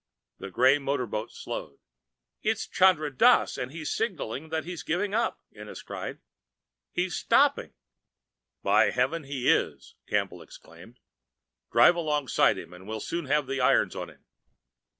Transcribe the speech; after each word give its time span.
The 0.39 0.49
gray 0.49 0.79
motor 0.79 1.05
boat 1.05 1.31
slowed. 1.31 1.77
"It's 2.41 2.65
Chandra 2.65 3.15
Dass 3.15 3.55
and 3.55 3.71
he's 3.71 3.93
signaling 3.93 4.49
that 4.49 4.65
he's 4.65 4.81
giving 4.81 5.13
up!" 5.13 5.39
Ennis 5.55 5.83
cried. 5.83 6.17
"He's 6.91 7.13
stopping!" 7.15 7.75
"By 8.63 8.89
heavens, 8.89 9.27
he 9.27 9.47
is!" 9.47 9.93
Campbell 10.07 10.41
explained. 10.41 10.97
"Drive 11.71 11.95
alongside 11.95 12.57
him, 12.57 12.73
and 12.73 12.87
we'll 12.87 12.99
soon 12.99 13.25
have 13.25 13.45
the 13.45 13.61
irons 13.61 13.95
on 13.95 14.09
him." 14.09 14.25